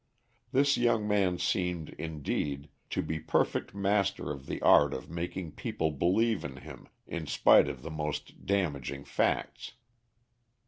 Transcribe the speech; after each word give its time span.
This 0.51 0.77
young 0.77 1.07
man 1.07 1.37
seemed, 1.37 1.89
indeed, 1.89 2.69
to 2.89 3.03
be 3.03 3.19
perfect 3.19 3.75
master 3.75 4.31
of 4.31 4.47
the 4.47 4.59
art 4.63 4.95
of 4.95 5.11
making 5.11 5.51
people 5.51 5.91
believe 5.91 6.43
in 6.43 6.55
him 6.57 6.87
in 7.05 7.27
spite 7.27 7.69
of 7.69 7.83
the 7.83 7.91
most 7.91 8.43
damaging 8.43 9.05
facts. 9.05 9.73